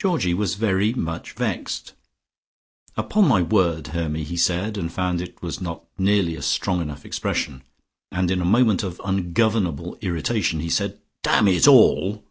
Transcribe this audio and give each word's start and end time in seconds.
Georgie 0.00 0.32
was 0.32 0.54
very 0.54 0.94
much 0.94 1.32
vexed. 1.34 1.92
"Upon 2.96 3.28
my 3.28 3.42
word, 3.42 3.88
Hermy!" 3.88 4.22
he 4.24 4.34
said, 4.34 4.78
and 4.78 4.88
then 4.88 4.96
found 4.96 5.20
it 5.20 5.42
was 5.42 5.60
not 5.60 5.84
nearly 5.98 6.36
a 6.36 6.40
strong 6.40 6.80
enough 6.80 7.04
expression. 7.04 7.62
And 8.10 8.30
in 8.30 8.40
a 8.40 8.46
moment 8.46 8.82
of 8.82 8.98
ungovernable 9.04 9.98
irritation 10.00 10.60
he 10.60 10.70
said: 10.70 11.02
"Damn 11.22 11.48
it 11.48 11.68
all!" 11.68 12.24